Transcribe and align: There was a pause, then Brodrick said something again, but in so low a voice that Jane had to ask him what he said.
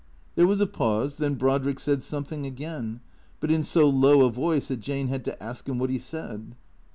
There 0.33 0.47
was 0.47 0.59
a 0.59 0.65
pause, 0.65 1.19
then 1.19 1.35
Brodrick 1.35 1.79
said 1.79 2.01
something 2.01 2.43
again, 2.43 3.01
but 3.39 3.51
in 3.51 3.61
so 3.61 3.87
low 3.87 4.25
a 4.25 4.31
voice 4.31 4.69
that 4.69 4.79
Jane 4.79 5.09
had 5.09 5.23
to 5.25 5.43
ask 5.43 5.69
him 5.69 5.77
what 5.77 5.91
he 5.91 5.99
said. 5.99 6.55